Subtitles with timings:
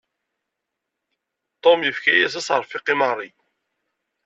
[1.63, 3.29] Tom yefka-yas aseṛfiq i Mary.